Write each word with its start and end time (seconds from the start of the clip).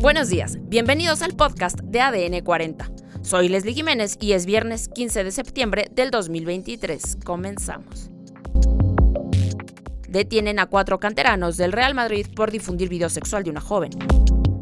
Buenos 0.00 0.28
días, 0.28 0.58
bienvenidos 0.62 1.22
al 1.22 1.34
podcast 1.34 1.80
de 1.80 2.00
ADN 2.00 2.44
40. 2.44 2.88
Soy 3.22 3.48
Leslie 3.48 3.74
Jiménez 3.74 4.16
y 4.20 4.32
es 4.32 4.46
viernes 4.46 4.86
15 4.86 5.24
de 5.24 5.32
septiembre 5.32 5.88
del 5.90 6.12
2023. 6.12 7.18
Comenzamos. 7.24 8.08
Detienen 10.08 10.60
a 10.60 10.66
cuatro 10.66 11.00
canteranos 11.00 11.56
del 11.56 11.72
Real 11.72 11.96
Madrid 11.96 12.28
por 12.36 12.52
difundir 12.52 12.88
video 12.88 13.08
sexual 13.08 13.42
de 13.42 13.50
una 13.50 13.60
joven. 13.60 13.90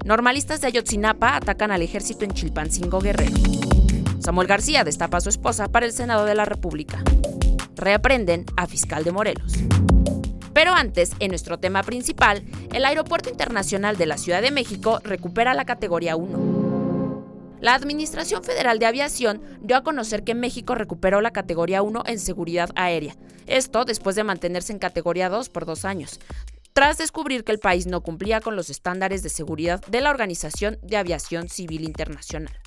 Normalistas 0.07 0.63
de 0.63 0.69
Ayotzinapa 0.69 1.37
atacan 1.37 1.71
al 1.71 1.83
ejército 1.83 2.25
en 2.25 2.33
Chilpancingo 2.33 3.01
Guerrero. 3.01 3.37
Samuel 4.21 4.49
García 4.49 4.85
destapa 4.85 5.19
a 5.19 5.21
su 5.21 5.29
esposa 5.29 5.69
para 5.69 5.85
el 5.85 5.93
Senado 5.93 6.25
de 6.25 6.35
la 6.35 6.47
República. 6.47 7.05
Reaprenden 7.75 8.47
a 8.57 8.67
fiscal 8.67 9.05
de 9.05 9.13
Morelos. 9.13 9.53
Pero 10.57 10.73
antes, 10.73 11.11
en 11.21 11.29
nuestro 11.29 11.59
tema 11.59 11.83
principal, 11.83 12.43
el 12.73 12.87
Aeropuerto 12.87 13.29
Internacional 13.29 13.99
de 13.99 14.07
la 14.07 14.17
Ciudad 14.17 14.41
de 14.41 14.51
México 14.51 15.01
recupera 15.05 15.53
la 15.53 15.67
categoría 15.67 16.17
1. 16.17 17.59
La 17.61 17.75
Administración 17.75 18.43
Federal 18.43 18.79
de 18.79 18.87
Aviación 18.87 19.43
dio 19.61 19.77
a 19.77 19.83
conocer 19.83 20.25
que 20.25 20.35
México 20.35 20.75
recuperó 20.75 21.21
la 21.21 21.31
categoría 21.31 21.83
1 21.83 22.05
en 22.07 22.19
seguridad 22.19 22.71
aérea, 22.75 23.17
esto 23.47 23.85
después 23.85 24.17
de 24.17 24.25
mantenerse 24.25 24.73
en 24.73 24.79
categoría 24.79 25.29
2 25.29 25.51
por 25.51 25.67
dos 25.67 25.85
años, 25.85 26.21
tras 26.73 26.97
descubrir 26.97 27.45
que 27.45 27.53
el 27.53 27.59
país 27.59 27.87
no 27.87 28.01
cumplía 28.01 28.41
con 28.41 28.57
los 28.57 28.71
estándares 28.71 29.23
de 29.23 29.29
seguridad 29.29 29.83
de 29.89 30.01
la 30.01 30.09
Organización 30.09 30.79
de 30.83 30.97
Aviación 30.97 31.51
Civil 31.51 31.85
Internacional. 31.85 32.59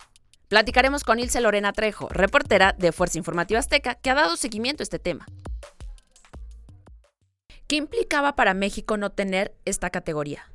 Platicaremos 0.47 1.03
con 1.03 1.17
Ilse 1.17 1.41
Lorena 1.41 1.73
Trejo, 1.73 2.07
reportera 2.09 2.75
de 2.77 2.91
Fuerza 2.91 3.17
Informativa 3.17 3.59
Azteca, 3.59 3.95
que 3.95 4.11
ha 4.11 4.15
dado 4.15 4.37
seguimiento 4.37 4.83
a 4.83 4.85
este 4.85 4.99
tema. 4.99 5.25
¿Qué 7.69 7.75
implicaba 7.75 8.35
para 8.35 8.55
México 8.55 8.97
no 8.97 9.11
tener 9.11 9.53
esta 9.63 9.91
categoría? 9.91 10.51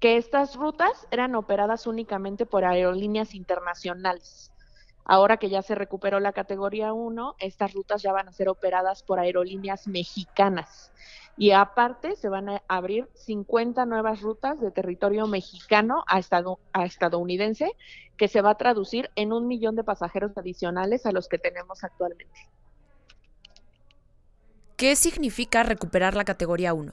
Que 0.00 0.18
estas 0.18 0.54
rutas 0.54 1.08
eran 1.10 1.34
operadas 1.34 1.86
únicamente 1.86 2.44
por 2.44 2.66
aerolíneas 2.66 3.34
internacionales. 3.34 4.52
Ahora 5.06 5.38
que 5.38 5.48
ya 5.48 5.62
se 5.62 5.74
recuperó 5.74 6.20
la 6.20 6.34
categoría 6.34 6.92
1, 6.92 7.36
estas 7.38 7.72
rutas 7.72 8.02
ya 8.02 8.12
van 8.12 8.28
a 8.28 8.32
ser 8.32 8.50
operadas 8.50 9.02
por 9.02 9.18
aerolíneas 9.18 9.88
mexicanas. 9.88 10.92
Y 11.38 11.52
aparte 11.52 12.16
se 12.16 12.28
van 12.28 12.50
a 12.50 12.62
abrir 12.68 13.08
50 13.14 13.86
nuevas 13.86 14.20
rutas 14.20 14.60
de 14.60 14.70
territorio 14.70 15.26
mexicano 15.26 16.04
a, 16.06 16.20
a 16.74 16.84
estadounidense, 16.84 17.72
que 18.18 18.28
se 18.28 18.42
va 18.42 18.50
a 18.50 18.58
traducir 18.58 19.10
en 19.16 19.32
un 19.32 19.46
millón 19.46 19.74
de 19.74 19.84
pasajeros 19.84 20.36
adicionales 20.36 21.06
a 21.06 21.12
los 21.12 21.28
que 21.28 21.38
tenemos 21.38 21.82
actualmente. 21.82 22.50
¿Qué 24.76 24.96
significa 24.96 25.62
recuperar 25.62 26.14
la 26.14 26.24
categoría 26.24 26.74
1? 26.74 26.92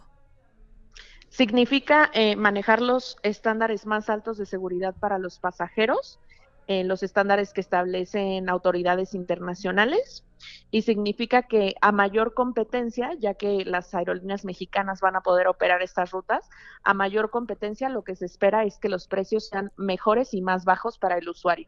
Significa 1.29 2.11
eh, 2.13 2.35
manejar 2.35 2.81
los 2.81 3.17
estándares 3.23 3.85
más 3.85 4.09
altos 4.09 4.37
de 4.37 4.45
seguridad 4.45 4.93
para 4.99 5.17
los 5.17 5.39
pasajeros, 5.39 6.19
eh, 6.67 6.83
los 6.83 7.01
estándares 7.01 7.53
que 7.53 7.61
establecen 7.61 8.49
autoridades 8.49 9.15
internacionales, 9.15 10.23
y 10.69 10.83
significa 10.83 11.43
que 11.43 11.75
a 11.81 11.91
mayor 11.91 12.33
competencia, 12.33 13.11
ya 13.19 13.33
que 13.33 13.65
las 13.65 13.93
aerolíneas 13.95 14.45
mexicanas 14.45 15.01
van 15.01 15.15
a 15.15 15.21
poder 15.21 15.47
operar 15.47 15.81
estas 15.81 16.11
rutas, 16.11 16.49
a 16.83 16.93
mayor 16.93 17.31
competencia 17.31 17.89
lo 17.89 18.03
que 18.03 18.15
se 18.15 18.25
espera 18.25 18.63
es 18.63 18.77
que 18.77 18.89
los 18.89 19.07
precios 19.07 19.47
sean 19.47 19.71
mejores 19.75 20.33
y 20.33 20.41
más 20.41 20.65
bajos 20.65 20.99
para 20.99 21.17
el 21.17 21.27
usuario. 21.29 21.67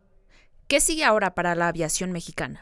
¿Qué 0.67 0.79
sigue 0.79 1.03
ahora 1.05 1.33
para 1.33 1.55
la 1.55 1.69
aviación 1.69 2.11
mexicana? 2.11 2.61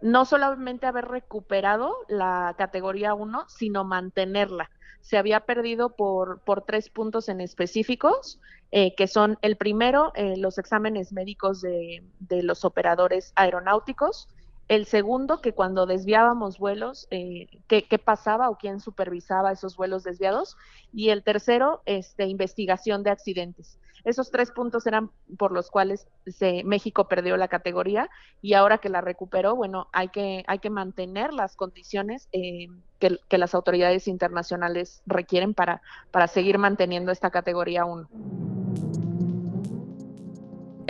No 0.00 0.24
solamente 0.24 0.86
haber 0.86 1.06
recuperado 1.06 1.94
la 2.08 2.54
categoría 2.56 3.14
1, 3.14 3.44
sino 3.48 3.84
mantenerla. 3.84 4.70
Se 5.00 5.16
había 5.16 5.40
perdido 5.40 5.96
por, 5.96 6.40
por 6.40 6.62
tres 6.62 6.90
puntos 6.90 7.28
en 7.28 7.40
específicos, 7.40 8.38
eh, 8.70 8.94
que 8.94 9.06
son 9.06 9.38
el 9.42 9.56
primero, 9.56 10.12
eh, 10.14 10.36
los 10.36 10.58
exámenes 10.58 11.12
médicos 11.12 11.60
de, 11.60 12.04
de, 12.20 12.42
los 12.42 12.64
operadores 12.64 13.32
aeronáuticos, 13.34 14.28
el 14.70 14.86
segundo, 14.86 15.40
que 15.40 15.52
cuando 15.52 15.84
desviábamos 15.84 16.58
vuelos, 16.58 17.08
eh, 17.10 17.48
¿qué, 17.66 17.82
¿qué, 17.88 17.98
pasaba 17.98 18.48
o 18.48 18.56
quién 18.56 18.78
supervisaba 18.78 19.50
esos 19.50 19.76
vuelos 19.76 20.04
desviados, 20.04 20.56
y 20.92 21.08
el 21.08 21.24
tercero, 21.24 21.82
este, 21.86 22.26
investigación 22.26 23.02
de 23.02 23.10
accidentes. 23.10 23.80
Esos 24.04 24.30
tres 24.30 24.52
puntos 24.52 24.86
eran 24.86 25.10
por 25.36 25.50
los 25.50 25.72
cuales 25.72 26.06
se, 26.24 26.62
México 26.62 27.08
perdió 27.08 27.36
la 27.36 27.48
categoría 27.48 28.08
y 28.40 28.54
ahora 28.54 28.78
que 28.78 28.88
la 28.90 29.00
recuperó, 29.00 29.56
bueno, 29.56 29.88
hay 29.92 30.08
que, 30.08 30.44
hay 30.46 30.60
que 30.60 30.70
mantener 30.70 31.32
las 31.32 31.56
condiciones 31.56 32.28
eh, 32.30 32.68
que, 33.00 33.18
que, 33.28 33.38
las 33.38 33.56
autoridades 33.56 34.06
internacionales 34.06 35.02
requieren 35.04 35.52
para, 35.52 35.82
para 36.12 36.28
seguir 36.28 36.58
manteniendo 36.58 37.10
esta 37.10 37.30
categoría 37.30 37.84
1. 37.86 38.59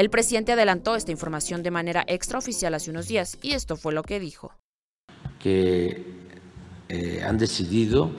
El 0.00 0.09
presidente 0.09 0.53
adelantó 0.53 0.97
esta 0.97 1.12
información 1.12 1.62
de 1.62 1.71
manera 1.71 2.06
extraoficial 2.06 2.72
hace 2.72 2.91
unos 2.91 3.06
días 3.06 3.37
y 3.43 3.53
esto 3.53 3.77
fue 3.77 3.93
lo 3.93 4.03
que 4.03 4.19
dijo. 4.19 4.55
Que 5.38 6.06
eh, 6.88 7.22
han 7.22 7.37
decidido 7.37 8.11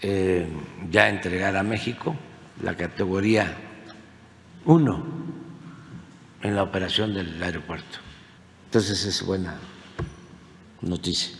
eh, 0.00 0.48
ya 0.90 1.10
entregar 1.10 1.54
a 1.54 1.62
México 1.62 2.16
la 2.62 2.78
categoría 2.78 3.54
1 4.64 5.06
en 6.44 6.56
la 6.56 6.62
operación 6.62 7.12
del 7.12 7.42
aeropuerto. 7.42 7.98
Entonces 8.68 9.04
es 9.04 9.22
buena 9.22 9.58
noticia. 10.80 11.36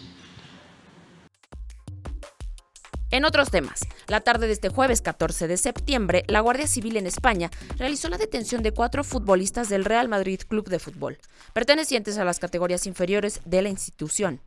En 3.13 3.25
otros 3.25 3.51
temas, 3.51 3.81
la 4.07 4.21
tarde 4.21 4.47
de 4.47 4.53
este 4.53 4.69
jueves 4.69 5.03
14 5.03 5.49
de 5.49 5.57
septiembre, 5.57 6.23
la 6.29 6.39
Guardia 6.39 6.69
Civil 6.69 6.97
en 6.97 7.09
España 7.09 7.51
realizó 7.77 8.09
la 8.09 8.19
detención 8.19 8.63
de 8.63 8.71
cuatro 8.71 9.03
futbolistas 9.03 9.69
del 9.69 9.85
Real 9.85 10.09
Madrid 10.09 10.41
Club 10.47 10.69
de 10.69 10.79
Fútbol, 10.79 11.19
pertenecientes 11.53 12.19
a 12.19 12.25
las 12.25 12.39
categorías 12.39 12.87
inferiores 12.87 13.41
de 13.45 13.63
la 13.63 13.69
institución, 13.69 14.41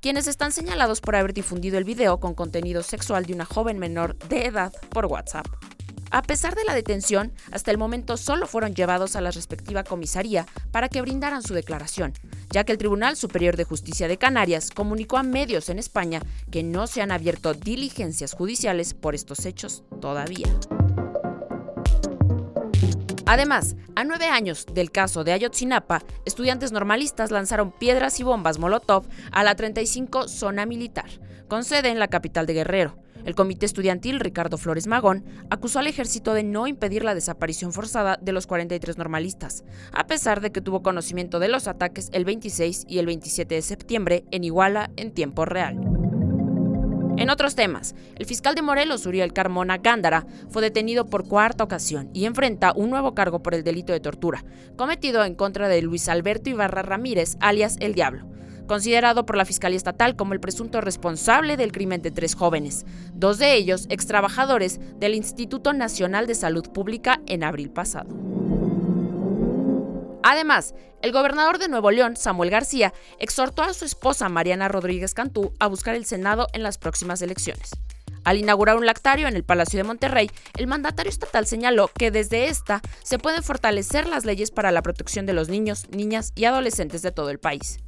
quienes 0.00 0.28
están 0.28 0.52
señalados 0.52 1.00
por 1.00 1.16
haber 1.16 1.34
difundido 1.34 1.76
el 1.76 1.82
video 1.82 2.20
con 2.20 2.34
contenido 2.34 2.84
sexual 2.84 3.26
de 3.26 3.34
una 3.34 3.46
joven 3.46 3.80
menor 3.80 4.16
de 4.28 4.46
edad 4.46 4.72
por 4.90 5.06
WhatsApp. 5.06 5.46
A 6.14 6.22
pesar 6.22 6.54
de 6.54 6.62
la 6.62 6.76
detención, 6.76 7.32
hasta 7.50 7.72
el 7.72 7.76
momento 7.76 8.16
solo 8.16 8.46
fueron 8.46 8.72
llevados 8.72 9.16
a 9.16 9.20
la 9.20 9.32
respectiva 9.32 9.82
comisaría 9.82 10.46
para 10.70 10.88
que 10.88 11.00
brindaran 11.00 11.42
su 11.42 11.54
declaración, 11.54 12.12
ya 12.50 12.62
que 12.62 12.70
el 12.70 12.78
Tribunal 12.78 13.16
Superior 13.16 13.56
de 13.56 13.64
Justicia 13.64 14.06
de 14.06 14.16
Canarias 14.16 14.70
comunicó 14.70 15.16
a 15.16 15.24
medios 15.24 15.70
en 15.70 15.80
España 15.80 16.22
que 16.52 16.62
no 16.62 16.86
se 16.86 17.02
han 17.02 17.10
abierto 17.10 17.52
diligencias 17.52 18.32
judiciales 18.32 18.94
por 18.94 19.16
estos 19.16 19.44
hechos 19.44 19.82
todavía. 20.00 20.46
Además, 23.26 23.74
a 23.96 24.04
nueve 24.04 24.26
años 24.26 24.66
del 24.72 24.92
caso 24.92 25.24
de 25.24 25.32
Ayotzinapa, 25.32 26.04
estudiantes 26.24 26.70
normalistas 26.70 27.32
lanzaron 27.32 27.72
piedras 27.72 28.20
y 28.20 28.22
bombas 28.22 28.60
Molotov 28.60 29.04
a 29.32 29.42
la 29.42 29.56
35 29.56 30.28
Zona 30.28 30.64
Militar, 30.64 31.10
con 31.48 31.64
sede 31.64 31.88
en 31.88 31.98
la 31.98 32.06
capital 32.06 32.46
de 32.46 32.54
Guerrero. 32.54 33.03
El 33.24 33.34
comité 33.34 33.64
estudiantil 33.64 34.20
Ricardo 34.20 34.58
Flores 34.58 34.86
Magón 34.86 35.24
acusó 35.48 35.78
al 35.78 35.86
ejército 35.86 36.34
de 36.34 36.42
no 36.42 36.66
impedir 36.66 37.04
la 37.04 37.14
desaparición 37.14 37.72
forzada 37.72 38.18
de 38.20 38.32
los 38.32 38.46
43 38.46 38.98
normalistas, 38.98 39.64
a 39.92 40.06
pesar 40.06 40.40
de 40.40 40.52
que 40.52 40.60
tuvo 40.60 40.82
conocimiento 40.82 41.38
de 41.38 41.48
los 41.48 41.66
ataques 41.66 42.10
el 42.12 42.24
26 42.24 42.84
y 42.86 42.98
el 42.98 43.06
27 43.06 43.54
de 43.54 43.62
septiembre 43.62 44.24
en 44.30 44.44
Iguala 44.44 44.90
en 44.96 45.12
tiempo 45.12 45.46
real. 45.46 45.78
En 47.16 47.30
otros 47.30 47.54
temas, 47.54 47.94
el 48.16 48.26
fiscal 48.26 48.56
de 48.56 48.62
Morelos, 48.62 49.06
Uriel 49.06 49.32
Carmona 49.32 49.78
Gándara, 49.78 50.26
fue 50.50 50.62
detenido 50.62 51.06
por 51.06 51.28
cuarta 51.28 51.62
ocasión 51.62 52.10
y 52.12 52.24
enfrenta 52.24 52.72
un 52.74 52.90
nuevo 52.90 53.14
cargo 53.14 53.40
por 53.40 53.54
el 53.54 53.62
delito 53.62 53.92
de 53.92 54.00
tortura, 54.00 54.44
cometido 54.76 55.24
en 55.24 55.36
contra 55.36 55.68
de 55.68 55.80
Luis 55.80 56.08
Alberto 56.08 56.50
Ibarra 56.50 56.82
Ramírez, 56.82 57.36
alias 57.40 57.76
El 57.78 57.94
Diablo, 57.94 58.26
considerado 58.66 59.26
por 59.26 59.36
la 59.36 59.44
Fiscalía 59.44 59.76
Estatal 59.76 60.16
como 60.16 60.32
el 60.32 60.40
presunto 60.40 60.80
responsable 60.80 61.56
del 61.56 61.72
crimen 61.72 62.02
de 62.02 62.10
tres 62.10 62.34
jóvenes, 62.34 62.84
dos 63.12 63.38
de 63.38 63.54
ellos 63.54 63.86
ex 63.88 64.06
trabajadores 64.06 64.80
del 64.98 65.14
Instituto 65.14 65.72
Nacional 65.72 66.26
de 66.26 66.34
Salud 66.34 66.68
Pública 66.70 67.20
en 67.26 67.44
abril 67.44 67.70
pasado. 67.70 68.08
Además, 70.22 70.74
el 71.02 71.12
gobernador 71.12 71.58
de 71.58 71.68
Nuevo 71.68 71.90
León, 71.90 72.16
Samuel 72.16 72.48
García, 72.48 72.94
exhortó 73.18 73.62
a 73.62 73.74
su 73.74 73.84
esposa 73.84 74.30
Mariana 74.30 74.68
Rodríguez 74.68 75.12
Cantú 75.12 75.52
a 75.60 75.66
buscar 75.66 75.94
el 75.94 76.06
Senado 76.06 76.46
en 76.54 76.62
las 76.62 76.78
próximas 76.78 77.20
elecciones. 77.20 77.72
Al 78.24 78.38
inaugurar 78.38 78.78
un 78.78 78.86
lactario 78.86 79.28
en 79.28 79.36
el 79.36 79.44
Palacio 79.44 79.76
de 79.76 79.84
Monterrey, 79.84 80.30
el 80.56 80.66
mandatario 80.66 81.10
estatal 81.10 81.46
señaló 81.46 81.88
que 81.88 82.10
desde 82.10 82.48
esta 82.48 82.80
se 83.02 83.18
pueden 83.18 83.42
fortalecer 83.42 84.08
las 84.08 84.24
leyes 84.24 84.50
para 84.50 84.72
la 84.72 84.80
protección 84.80 85.26
de 85.26 85.34
los 85.34 85.50
niños, 85.50 85.90
niñas 85.90 86.32
y 86.34 86.46
adolescentes 86.46 87.02
de 87.02 87.12
todo 87.12 87.28
el 87.28 87.38
país. 87.38 87.83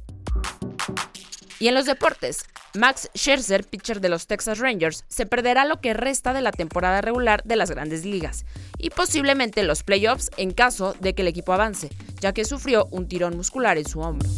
Y 1.59 1.67
en 1.67 1.73
los 1.73 1.85
deportes, 1.85 2.45
Max 2.75 3.09
Scherzer, 3.15 3.63
pitcher 3.63 3.99
de 3.99 4.09
los 4.09 4.27
Texas 4.27 4.59
Rangers, 4.59 5.05
se 5.07 5.25
perderá 5.25 5.65
lo 5.65 5.81
que 5.81 5.95
resta 5.95 6.33
de 6.33 6.41
la 6.41 6.51
temporada 6.51 7.01
regular 7.01 7.41
de 7.45 7.55
las 7.55 7.71
grandes 7.71 8.05
ligas 8.05 8.45
y 8.77 8.91
posiblemente 8.91 9.63
los 9.63 9.83
playoffs 9.83 10.29
en 10.37 10.51
caso 10.51 10.95
de 10.99 11.15
que 11.15 11.23
el 11.23 11.27
equipo 11.27 11.53
avance, 11.53 11.89
ya 12.19 12.31
que 12.31 12.45
sufrió 12.45 12.87
un 12.91 13.07
tirón 13.07 13.35
muscular 13.35 13.77
en 13.77 13.87
su 13.87 14.01
hombro. 14.01 14.29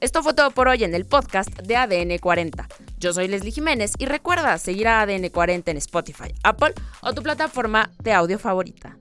Esto 0.00 0.22
fue 0.22 0.34
todo 0.34 0.50
por 0.50 0.68
hoy 0.68 0.84
en 0.84 0.94
el 0.94 1.06
podcast 1.06 1.50
de 1.60 1.76
ADN 1.76 2.18
40. 2.18 2.68
Yo 2.98 3.12
soy 3.12 3.26
Leslie 3.26 3.50
Jiménez 3.50 3.94
y 3.98 4.06
recuerda 4.06 4.58
seguir 4.58 4.86
a 4.86 5.00
ADN 5.00 5.30
40 5.30 5.70
en 5.70 5.76
Spotify, 5.78 6.34
Apple 6.42 6.74
o 7.00 7.14
tu 7.14 7.22
plataforma 7.22 7.90
de 7.98 8.12
audio 8.12 8.38
favorita. 8.38 8.96